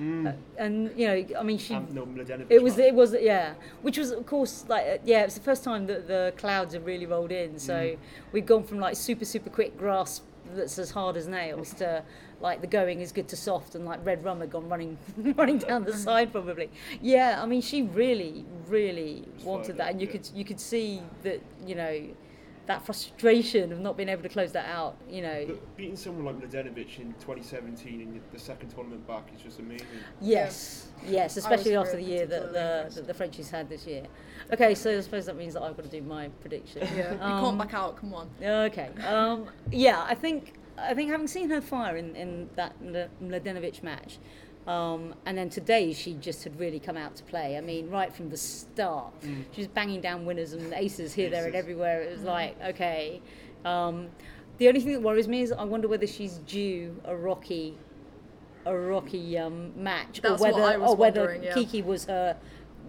mm, 0.00 0.26
Uh, 0.26 0.32
and 0.56 0.90
you 0.96 1.06
know, 1.06 1.38
I 1.38 1.42
mean, 1.42 1.58
she. 1.58 1.74
um, 1.74 1.86
no, 1.92 2.08
It 2.48 2.62
was, 2.62 2.76
match. 2.78 2.86
it 2.86 2.94
was, 2.94 3.14
yeah. 3.20 3.54
Which 3.82 3.98
was, 3.98 4.10
of 4.10 4.24
course, 4.24 4.64
like, 4.68 4.86
uh, 4.86 4.98
yeah. 5.04 5.20
It 5.22 5.26
was 5.26 5.34
the 5.34 5.42
first 5.42 5.62
time 5.64 5.86
that 5.88 6.08
the 6.08 6.32
clouds 6.38 6.72
had 6.72 6.86
really 6.86 7.04
rolled 7.06 7.30
in. 7.32 7.58
So 7.58 7.74
Mm. 7.74 7.98
we've 8.32 8.46
gone 8.46 8.64
from 8.64 8.78
like 8.80 8.96
super, 8.96 9.26
super 9.26 9.50
quick 9.50 9.76
grass 9.76 10.22
that's 10.54 10.78
as 10.78 10.90
hard 10.90 11.16
as 11.16 11.26
nails 11.26 11.72
to 11.74 12.02
like 12.40 12.60
the 12.60 12.66
going 12.66 13.00
is 13.00 13.12
good 13.12 13.28
to 13.28 13.36
soft, 13.36 13.74
and 13.74 13.84
like 13.84 14.04
red 14.04 14.24
rum 14.24 14.40
had 14.40 14.50
gone 14.50 14.68
running, 14.68 14.98
running 15.36 15.58
down 15.58 15.84
the 15.84 15.96
side 15.96 16.32
probably. 16.32 16.70
Yeah, 17.00 17.40
I 17.42 17.46
mean, 17.46 17.62
she 17.62 17.82
really, 17.82 18.44
really 18.68 19.24
wanted 19.44 19.76
that, 19.78 19.92
and 19.92 20.00
you 20.00 20.06
yeah. 20.06 20.12
could, 20.12 20.28
you 20.34 20.44
could 20.44 20.60
see 20.60 21.00
that, 21.22 21.40
you 21.64 21.74
know, 21.74 22.08
that 22.66 22.84
frustration 22.84 23.72
of 23.72 23.80
not 23.80 23.96
being 23.96 24.08
able 24.08 24.22
to 24.22 24.28
close 24.28 24.52
that 24.52 24.66
out. 24.68 24.96
You 25.08 25.22
know, 25.22 25.44
But 25.46 25.76
beating 25.76 25.96
someone 25.96 26.24
like 26.24 26.50
Mladenovic 26.50 26.98
in 26.98 27.12
2017 27.14 28.00
in 28.00 28.20
the 28.32 28.38
second 28.38 28.70
tournament 28.70 29.06
back 29.06 29.28
is 29.34 29.42
just 29.42 29.58
amazing. 29.58 29.86
Yes, 30.20 30.81
yes, 31.06 31.36
especially 31.36 31.76
after 31.76 31.96
the 31.96 32.02
year 32.02 32.26
that 32.26 32.52
the, 32.52 32.90
that 32.94 33.06
the 33.06 33.14
Frenchies 33.14 33.50
had 33.50 33.68
this 33.68 33.86
year. 33.86 34.02
Okay, 34.52 34.74
so 34.74 34.96
I 34.96 35.00
suppose 35.00 35.26
that 35.26 35.36
means 35.36 35.54
that 35.54 35.62
I've 35.62 35.76
got 35.76 35.84
to 35.84 35.90
do 35.90 36.02
my 36.02 36.28
prediction. 36.40 36.82
Yeah. 36.96 37.12
You 37.14 37.20
Um, 37.20 37.40
can't 37.44 37.58
back 37.58 37.74
out. 37.74 37.96
Come 37.96 38.14
on. 38.14 38.28
Okay. 38.42 38.90
Um, 39.06 39.48
yeah, 39.70 40.04
I 40.06 40.14
think 40.14 40.54
I 40.78 40.94
think 40.94 41.10
having 41.10 41.26
seen 41.28 41.48
her 41.50 41.60
fire 41.60 41.96
in, 41.96 42.14
in 42.16 42.48
that 42.56 42.72
Mla- 42.82 43.08
Mladenovic 43.22 43.82
match, 43.82 44.18
um, 44.66 45.14
and 45.26 45.36
then 45.36 45.48
today 45.50 45.92
she 45.92 46.14
just 46.14 46.44
had 46.44 46.58
really 46.58 46.80
come 46.80 46.96
out 46.96 47.14
to 47.16 47.22
play. 47.24 47.56
I 47.56 47.60
mean, 47.60 47.88
right 47.90 48.12
from 48.14 48.30
the 48.30 48.36
start, 48.36 49.12
Mm. 49.22 49.44
she 49.52 49.60
was 49.60 49.68
banging 49.68 50.00
down 50.00 50.24
winners 50.24 50.52
and 50.54 50.72
aces 50.72 51.12
here, 51.12 51.30
there, 51.30 51.46
and 51.46 51.54
everywhere. 51.54 52.02
It 52.02 52.12
was 52.12 52.22
like, 52.24 52.56
okay. 52.62 53.20
Um, 53.64 54.08
the 54.58 54.68
only 54.68 54.80
thing 54.80 54.92
that 54.92 55.02
worries 55.02 55.28
me 55.28 55.42
is 55.42 55.52
I 55.52 55.64
wonder 55.64 55.88
whether 55.88 56.06
she's 56.06 56.38
due 56.38 57.00
a 57.04 57.16
rocky, 57.16 57.76
a 58.66 58.76
rocky 58.76 59.38
um, 59.38 59.72
match, 59.76 60.20
That's 60.22 60.40
or 60.40 60.46
what 60.46 60.54
whether 60.54 60.66
I 60.66 60.76
was 60.76 60.90
or 60.90 60.96
whether 60.96 61.40
yeah. 61.42 61.54
Kiki 61.54 61.82
was 61.82 62.04
her 62.06 62.36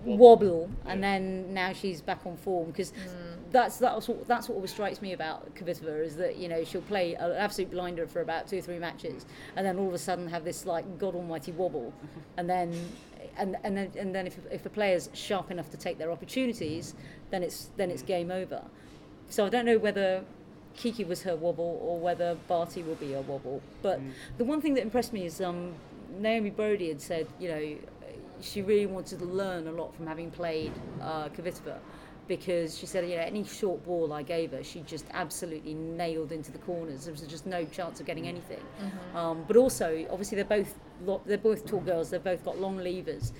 Wobble. 0.06 0.18
wobble, 0.18 0.70
and 0.86 1.00
Yeah. 1.00 1.12
then 1.12 1.54
now 1.54 1.74
she's 1.74 2.02
back 2.02 2.26
on 2.26 2.36
form 2.38 2.68
because 2.68 2.92
that's 3.52 3.78
that's 3.78 4.08
what 4.08 4.28
that's 4.28 4.50
what 4.50 4.56
always 4.56 4.72
strikes 4.72 5.02
me 5.02 5.14
about 5.14 5.54
Kvitova 5.56 6.04
is 6.04 6.16
that 6.18 6.38
you 6.38 6.48
know 6.50 6.64
she'll 6.64 6.82
play 6.82 7.14
an 7.16 7.32
absolute 7.32 7.72
blinder 7.72 8.06
for 8.08 8.22
about 8.22 8.48
two 8.48 8.58
or 8.58 8.62
three 8.62 8.80
matches, 8.80 9.26
and 9.56 9.66
then 9.66 9.78
all 9.78 9.88
of 9.88 9.94
a 9.94 9.98
sudden 10.00 10.28
have 10.28 10.44
this 10.44 10.66
like 10.66 10.98
god 10.98 11.16
almighty 11.16 11.52
wobble, 11.52 11.94
and 12.38 12.50
then 12.50 12.74
and 13.38 13.56
and 13.64 13.78
then 13.78 13.92
and 13.98 14.14
then 14.14 14.28
if 14.28 14.38
if 14.52 14.64
the 14.64 14.70
player's 14.70 15.10
sharp 15.14 15.52
enough 15.52 15.70
to 15.72 15.78
take 15.78 15.98
their 15.98 16.12
opportunities, 16.12 16.96
then 17.32 17.42
it's 17.44 17.70
then 17.78 17.90
it's 17.90 18.02
game 18.04 18.30
over. 18.32 18.62
So 19.30 19.46
I 19.46 19.50
don't 19.50 19.66
know 19.66 19.78
whether 19.78 20.24
Kiki 20.76 21.04
was 21.04 21.22
her 21.24 21.36
wobble 21.36 21.80
or 21.84 22.00
whether 22.00 22.36
Barty 22.48 22.84
will 22.84 22.96
be 22.96 23.12
her 23.14 23.22
wobble. 23.22 23.62
But 23.82 24.00
Mm. 24.00 24.12
the 24.38 24.44
one 24.46 24.62
thing 24.62 24.74
that 24.76 24.82
impressed 24.82 25.14
me 25.14 25.26
is 25.26 25.40
um, 25.42 25.74
Naomi 26.20 26.50
Broady 26.50 26.90
had 26.90 27.02
said, 27.02 27.28
you 27.40 27.50
know, 27.50 27.76
she 28.42 28.62
really 28.62 28.86
wanted 28.88 29.20
to 29.20 29.26
learn 29.26 29.68
a 29.68 29.72
lot 29.72 29.96
from 29.96 30.08
having 30.08 30.30
played 30.32 30.72
uh, 31.02 31.30
Kvitova 31.30 31.78
because 32.28 32.78
she 32.78 32.86
said, 32.86 33.08
you 33.08 33.16
know, 33.16 33.22
any 33.22 33.44
short 33.44 33.86
ball 33.86 34.14
I 34.14 34.24
gave 34.24 34.52
her, 34.52 34.64
she 34.64 34.82
just 34.82 35.06
absolutely 35.12 35.74
nailed 35.74 36.32
into 36.32 36.52
the 36.52 36.58
corners. 36.60 37.04
There 37.06 37.12
was 37.14 37.22
just 37.22 37.46
no 37.46 37.66
chance 37.66 38.00
of 38.00 38.06
getting 38.06 38.28
anything. 38.28 38.62
Um, 39.14 39.44
but 39.48 39.58
also, 39.58 40.06
obviously, 40.10 40.38
they're 40.38 40.46
both 40.46 40.74
lo- 41.06 41.22
they're 41.26 41.38
both 41.38 41.66
tall 41.66 41.82
girls. 41.82 42.10
They've 42.10 42.24
both 42.24 42.44
got 42.46 42.60
long 42.60 42.78
levers. 42.78 43.34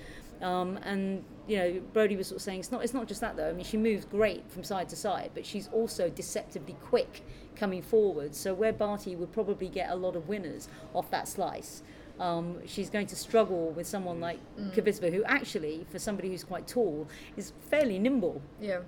Um, 0.44 0.78
and 0.84 1.24
you 1.46 1.56
know, 1.56 1.80
Broady 1.92 2.16
was 2.16 2.28
sort 2.28 2.36
of 2.36 2.42
saying 2.42 2.60
it's 2.60 2.70
not 2.70 2.84
it's 2.84 2.94
not 2.94 3.08
just 3.08 3.20
that 3.22 3.36
though. 3.36 3.48
I 3.48 3.52
mean, 3.52 3.64
she 3.64 3.76
moves 3.76 4.04
great 4.04 4.48
from 4.50 4.62
side 4.62 4.88
to 4.90 4.96
side, 4.96 5.30
but 5.34 5.44
she's 5.46 5.68
also 5.72 6.10
deceptively 6.10 6.76
quick 6.82 7.22
coming 7.56 7.82
forward. 7.82 8.34
So 8.34 8.52
where 8.52 8.72
Barty 8.72 9.16
would 9.16 9.32
probably 9.32 9.68
get 9.68 9.90
a 9.90 9.94
lot 9.96 10.16
of 10.16 10.28
winners 10.28 10.68
off 10.92 11.10
that 11.10 11.28
slice, 11.28 11.82
um, 12.20 12.58
she's 12.66 12.90
going 12.90 13.06
to 13.08 13.16
struggle 13.16 13.70
with 13.70 13.86
someone 13.86 14.20
like 14.20 14.38
Kvitova, 14.58 15.12
who 15.12 15.24
actually, 15.24 15.86
for 15.90 15.98
somebody 15.98 16.28
who's 16.28 16.44
quite 16.44 16.68
tall, 16.68 17.08
is 17.36 17.52
fairly 17.70 17.98
nimble. 17.98 18.40
Yeah. 18.60 18.80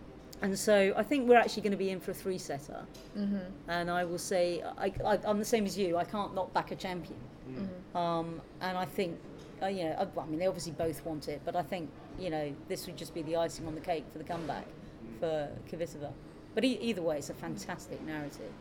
And 0.42 0.58
so 0.58 0.92
I 0.96 1.02
think 1.02 1.28
we're 1.28 1.38
actually 1.38 1.62
going 1.62 1.72
to 1.72 1.78
be 1.78 1.90
in 1.90 2.00
for 2.00 2.10
a 2.10 2.14
three 2.14 2.38
setter. 2.38 2.84
Mm-hmm. 3.16 3.38
And 3.68 3.90
I 3.90 4.04
will 4.04 4.18
say, 4.18 4.62
I, 4.76 4.92
I, 5.04 5.18
I'm 5.24 5.38
the 5.38 5.44
same 5.44 5.64
as 5.64 5.78
you, 5.78 5.96
I 5.96 6.04
can't 6.04 6.34
knock 6.34 6.52
back 6.52 6.70
a 6.72 6.76
champion. 6.76 7.18
Um, 7.94 8.40
and 8.60 8.76
I 8.76 8.84
think, 8.84 9.18
uh, 9.62 9.66
you 9.66 9.84
know, 9.84 10.08
well, 10.14 10.26
I 10.26 10.30
mean, 10.30 10.38
they 10.38 10.46
obviously 10.46 10.72
both 10.72 11.04
want 11.04 11.28
it, 11.28 11.40
but 11.44 11.56
I 11.56 11.62
think, 11.62 11.90
you 12.18 12.30
know, 12.30 12.54
this 12.68 12.86
would 12.86 12.96
just 12.96 13.14
be 13.14 13.22
the 13.22 13.36
icing 13.36 13.66
on 13.66 13.74
the 13.74 13.80
cake 13.80 14.04
for 14.12 14.18
the 14.18 14.24
comeback 14.24 14.66
for 15.20 15.48
Kvitova. 15.70 16.12
But 16.54 16.64
e- 16.64 16.78
either 16.80 17.02
way, 17.02 17.18
it's 17.18 17.30
a 17.30 17.34
fantastic 17.34 18.00
narrative. 18.04 18.52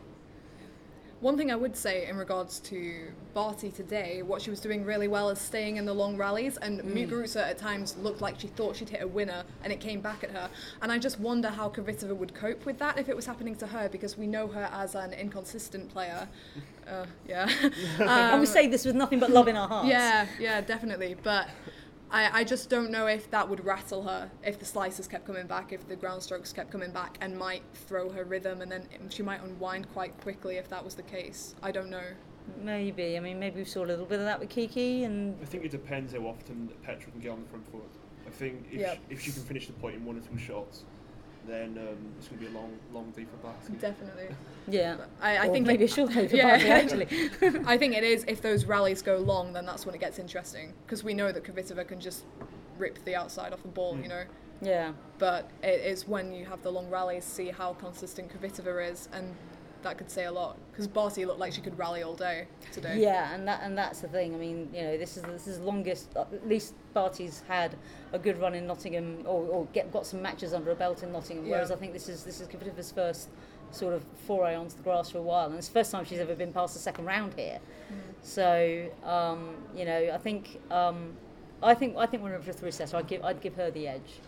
One 1.20 1.38
thing 1.38 1.50
I 1.50 1.56
would 1.56 1.74
say 1.74 2.06
in 2.06 2.18
regards 2.18 2.60
to 2.60 2.94
Barty 3.32 3.70
today, 3.70 4.20
what 4.22 4.42
she 4.42 4.50
was 4.50 4.60
doing 4.60 4.84
really 4.84 5.08
well 5.08 5.30
is 5.30 5.38
staying 5.38 5.76
in 5.78 5.86
the 5.86 5.94
long 5.94 6.18
rallies, 6.18 6.58
and 6.58 6.80
Muguruza 6.82 7.42
at 7.42 7.56
times 7.56 7.96
looked 7.96 8.20
like 8.20 8.38
she 8.38 8.48
thought 8.48 8.76
she'd 8.76 8.90
hit 8.90 9.00
a 9.02 9.08
winner, 9.08 9.42
and 9.64 9.72
it 9.72 9.80
came 9.80 10.00
back 10.02 10.22
at 10.22 10.30
her. 10.32 10.50
And 10.82 10.92
I 10.92 10.98
just 10.98 11.18
wonder 11.18 11.48
how 11.48 11.70
Kvitova 11.70 12.14
would 12.14 12.34
cope 12.34 12.66
with 12.66 12.78
that 12.80 12.98
if 12.98 13.08
it 13.08 13.16
was 13.16 13.24
happening 13.24 13.56
to 13.56 13.66
her, 13.66 13.88
because 13.88 14.18
we 14.18 14.26
know 14.26 14.46
her 14.48 14.68
as 14.72 14.94
an 14.94 15.14
inconsistent 15.14 15.90
player. 15.90 16.28
Uh, 16.86 17.06
yeah. 17.26 17.48
I 18.00 18.32
Um, 18.32 18.40
would 18.40 18.48
say 18.48 18.66
this 18.66 18.84
with 18.84 18.94
nothing 18.94 19.18
but 19.18 19.30
love 19.30 19.48
in 19.48 19.56
our 19.56 19.66
hearts. 19.68 19.88
yeah, 19.88 20.26
yeah, 20.38 20.60
definitely. 20.60 21.16
But 21.22 21.48
I, 22.10 22.40
I 22.40 22.44
just 22.44 22.70
don't 22.70 22.90
know 22.90 23.06
if 23.06 23.30
that 23.32 23.48
would 23.48 23.64
rattle 23.64 24.02
her 24.04 24.30
if 24.44 24.58
the 24.58 24.64
slices 24.64 25.08
kept 25.08 25.26
coming 25.26 25.46
back, 25.46 25.72
if 25.72 25.86
the 25.88 25.96
ground 25.96 26.22
strokes 26.22 26.52
kept 26.52 26.70
coming 26.70 26.92
back, 26.92 27.18
and 27.20 27.36
might 27.36 27.62
throw 27.74 28.10
her 28.10 28.24
rhythm, 28.24 28.62
and 28.62 28.70
then 28.70 28.86
she 29.08 29.22
might 29.22 29.42
unwind 29.42 29.92
quite 29.92 30.16
quickly 30.20 30.56
if 30.56 30.68
that 30.68 30.84
was 30.84 30.94
the 30.94 31.02
case. 31.02 31.54
I 31.62 31.72
don't 31.72 31.90
know. 31.90 32.04
Maybe. 32.62 33.16
I 33.16 33.20
mean, 33.20 33.40
maybe 33.40 33.58
we 33.58 33.64
saw 33.64 33.84
a 33.84 33.86
little 33.86 34.06
bit 34.06 34.20
of 34.20 34.24
that 34.24 34.38
with 34.38 34.50
Kiki, 34.50 35.02
and 35.04 35.36
I 35.42 35.46
think 35.46 35.64
it 35.64 35.72
depends 35.72 36.12
how 36.12 36.20
often 36.20 36.70
Petra 36.84 37.10
can 37.10 37.20
get 37.20 37.30
on 37.32 37.42
the 37.42 37.48
front 37.48 37.70
foot. 37.72 37.82
I 38.26 38.30
think 38.30 38.66
if, 38.70 38.80
Yep. 38.80 38.98
she, 39.08 39.14
if 39.14 39.20
she 39.22 39.32
can 39.32 39.42
finish 39.42 39.66
the 39.66 39.72
point 39.74 39.96
in 39.96 40.04
one 40.04 40.16
or 40.16 40.20
two 40.20 40.38
shots, 40.38 40.84
then 41.46 41.78
um, 41.78 41.96
it's 42.18 42.28
going 42.28 42.40
to 42.42 42.46
be 42.46 42.52
a 42.54 42.58
long, 42.58 42.72
long 42.92 43.10
day 43.10 43.24
for 43.24 43.36
Barty. 43.38 43.72
Definitely. 43.80 44.34
yeah. 44.68 44.96
I, 45.20 45.36
I 45.38 45.46
Or 45.48 45.52
think 45.52 45.66
maybe 45.66 45.84
it- 45.84 45.90
a 45.90 45.94
short 45.94 46.12
day 46.12 46.28
for 46.28 46.36
Yeah. 46.36 46.50
Barty, 46.58 46.70
actually. 47.40 47.60
I 47.66 47.76
think 47.78 47.94
it 47.96 48.04
is. 48.04 48.24
If 48.28 48.42
those 48.42 48.64
rallies 48.64 49.02
go 49.02 49.16
long, 49.18 49.52
then 49.52 49.66
that's 49.66 49.86
when 49.86 49.94
it 49.94 50.00
gets 50.00 50.18
interesting 50.18 50.72
because 50.84 51.02
we 51.04 51.14
know 51.14 51.32
that 51.32 51.44
Kvitova 51.44 51.86
can 51.86 52.00
just 52.00 52.24
rip 52.78 53.02
the 53.04 53.14
outside 53.16 53.52
off 53.52 53.62
the 53.62 53.68
ball, 53.68 53.96
you 54.02 54.08
know. 54.08 54.24
yeah. 54.60 54.92
But 55.18 55.50
it 55.62 55.80
is 55.80 56.06
when 56.06 56.32
you 56.32 56.44
have 56.46 56.62
the 56.62 56.70
long 56.70 56.90
rallies, 56.90 57.24
see 57.24 57.48
how 57.48 57.72
consistent 57.74 58.30
Kvitova 58.40 58.90
is, 58.92 59.08
and 59.12 59.34
that 59.86 59.96
could 59.96 60.10
say 60.10 60.24
a 60.24 60.32
lot. 60.32 60.58
Because 60.70 60.86
Barty 60.86 61.24
looked 61.24 61.38
like 61.38 61.52
she 61.52 61.60
could 61.60 61.78
rally 61.78 62.02
all 62.02 62.14
day 62.14 62.46
today. 62.72 62.98
Yeah, 62.98 63.32
and 63.34 63.46
that 63.48 63.60
and 63.62 63.76
that's 63.78 64.00
the 64.00 64.08
thing. 64.08 64.34
I 64.34 64.38
mean, 64.38 64.68
you 64.74 64.82
know, 64.82 64.98
this 64.98 65.16
is 65.16 65.22
this 65.22 65.46
is 65.46 65.58
the 65.58 65.64
longest. 65.64 66.14
At 66.16 66.46
least 66.46 66.74
Barty's 66.92 67.42
had 67.48 67.76
a 68.12 68.18
good 68.18 68.38
run 68.38 68.54
in 68.54 68.66
Nottingham, 68.66 69.22
or, 69.24 69.44
or 69.46 69.66
get 69.72 69.92
got 69.92 70.06
some 70.06 70.20
matches 70.20 70.52
under 70.52 70.70
a 70.70 70.74
belt 70.74 71.02
in 71.02 71.12
Nottingham. 71.12 71.48
Whereas 71.48 71.70
Yeah. 71.70 71.76
I 71.76 71.78
think 71.78 71.92
this 71.92 72.08
is 72.08 72.24
this 72.24 72.40
is 72.40 72.48
Kvitova's 72.48 72.92
first 72.92 73.28
sort 73.70 73.94
of 73.94 74.04
foray 74.26 74.54
onto 74.54 74.76
the 74.76 74.82
grass 74.82 75.10
for 75.10 75.18
a 75.18 75.22
while, 75.22 75.46
and 75.46 75.56
it's 75.56 75.68
the 75.68 75.74
first 75.74 75.90
time 75.92 76.04
she's 76.04 76.18
ever 76.20 76.34
been 76.34 76.52
past 76.52 76.74
the 76.74 76.80
second 76.80 77.04
round 77.04 77.34
here. 77.34 77.58
So 78.22 78.88
um, 79.04 79.54
you 79.74 79.84
know, 79.84 80.10
I 80.12 80.18
think 80.18 80.60
um, 80.70 81.12
I 81.62 81.74
think 81.74 81.96
I 81.96 82.06
think 82.06 82.22
we're 82.22 82.34
in 82.34 82.42
for 82.42 82.50
a 82.50 82.54
three 82.54 82.70
set. 82.70 82.94
I'd 82.94 83.06
give 83.06 83.24
I'd 83.24 83.40
give 83.40 83.54
her 83.54 83.70
the 83.70 83.88
edge. 83.88 84.20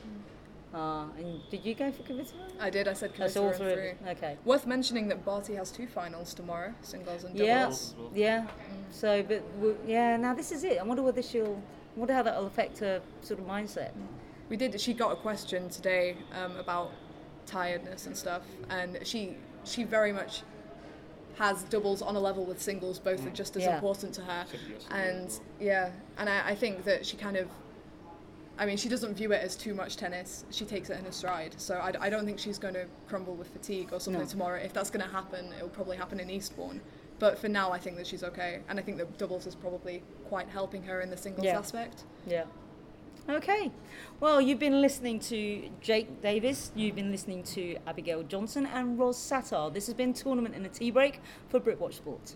Uh, 0.74 1.04
and 1.16 1.40
did 1.50 1.64
you 1.64 1.74
go 1.74 1.90
for 1.90 2.02
Kvitova? 2.02 2.32
I 2.60 2.68
did. 2.70 2.88
I 2.88 2.92
said 2.92 3.12
That's 3.16 3.36
all 3.36 3.50
Kvitova 3.50 3.56
three. 3.56 3.66
in 3.90 3.96
three. 3.96 4.10
Okay. 4.10 4.36
Worth 4.44 4.66
mentioning 4.66 5.08
that 5.08 5.24
Barty 5.24 5.54
has 5.54 5.70
two 5.70 5.86
finals 5.86 6.34
tomorrow, 6.34 6.74
singles 6.82 7.24
and 7.24 7.36
doubles. 7.36 7.92
as 7.92 7.94
well. 7.98 8.10
yeah. 8.14 8.46
So, 8.90 9.22
but 9.22 9.42
yeah, 9.86 10.16
now 10.16 10.34
this 10.34 10.52
is 10.52 10.64
it. 10.64 10.78
I 10.78 10.82
wonder 10.82 11.02
whether 11.02 11.22
she'll, 11.22 11.60
I 11.96 11.98
wonder 11.98 12.12
how 12.14 12.22
that 12.22 12.36
will 12.38 12.46
affect 12.46 12.78
her 12.80 13.00
sort 13.22 13.40
of 13.40 13.46
mindset. 13.46 13.92
We 14.50 14.56
did. 14.56 14.78
She 14.80 14.92
got 14.94 15.12
a 15.12 15.16
question 15.16 15.68
today 15.70 16.16
um, 16.34 16.56
about 16.56 16.92
tiredness 17.46 18.06
and 18.06 18.16
stuff, 18.16 18.42
and 18.68 18.98
she 19.04 19.36
she 19.64 19.84
very 19.84 20.12
much 20.12 20.42
has 21.38 21.62
doubles 21.64 22.02
on 22.02 22.16
a 22.16 22.20
level 22.20 22.44
with 22.44 22.60
singles. 22.60 22.98
Both 22.98 23.26
are 23.26 23.30
just 23.30 23.56
as 23.56 23.62
Yeah. 23.62 23.74
important 23.76 24.12
to 24.14 24.22
her. 24.22 24.44
Said 24.50 24.60
yesterday 24.70 25.08
as 25.24 25.36
And 25.36 25.40
yeah, 25.60 25.90
and 26.18 26.28
I, 26.28 26.48
I 26.50 26.54
think 26.54 26.84
that 26.84 27.06
she 27.06 27.16
kind 27.16 27.36
of. 27.38 27.48
I 28.58 28.66
mean, 28.66 28.76
she 28.76 28.88
doesn't 28.88 29.14
view 29.14 29.32
it 29.32 29.40
as 29.42 29.54
too 29.54 29.72
much 29.72 29.96
tennis. 29.96 30.44
She 30.50 30.64
takes 30.64 30.90
it 30.90 30.98
in 30.98 31.04
her 31.04 31.12
stride. 31.12 31.54
So 31.58 31.74
I, 31.76 31.92
I 32.00 32.10
don't 32.10 32.26
think 32.26 32.38
she's 32.40 32.58
going 32.58 32.74
to 32.74 32.86
crumble 33.08 33.34
with 33.34 33.48
fatigue 33.48 33.90
or 33.92 34.00
something 34.00 34.22
No. 34.22 34.28
tomorrow. 34.28 34.58
If 34.58 34.72
that's 34.72 34.90
going 34.90 35.04
to 35.06 35.10
happen, 35.12 35.52
it'll 35.56 35.68
probably 35.68 35.96
happen 35.96 36.18
in 36.18 36.28
Eastbourne. 36.28 36.80
But 37.20 37.38
for 37.38 37.48
now, 37.48 37.70
I 37.72 37.78
think 37.78 37.96
that 37.96 38.06
she's 38.06 38.24
okay. 38.24 38.60
And 38.68 38.78
I 38.78 38.82
think 38.82 38.98
that 38.98 39.16
doubles 39.16 39.46
is 39.46 39.54
probably 39.54 40.02
quite 40.28 40.48
helping 40.48 40.82
her 40.84 41.00
in 41.00 41.10
the 41.10 41.16
singles 41.16 41.44
Yeah. 41.46 41.58
aspect. 41.58 42.04
Yeah. 42.26 42.44
Okay. 43.28 43.70
Well, 44.20 44.40
you've 44.40 44.58
been 44.58 44.80
listening 44.80 45.20
to 45.20 45.68
Jake 45.80 46.22
Davis. 46.22 46.72
You've 46.74 46.94
been 46.96 47.10
listening 47.10 47.42
to 47.44 47.76
Abigail 47.86 48.22
Johnson 48.22 48.64
and 48.66 48.98
Ros 48.98 49.18
Sattar. 49.18 49.72
This 49.72 49.86
has 49.86 49.94
been 49.94 50.14
Tournament 50.14 50.54
in 50.54 50.64
a 50.64 50.68
Tea 50.68 50.90
Break 50.90 51.20
for 51.48 51.60
Britwatch 51.60 51.94
Sports. 51.94 52.26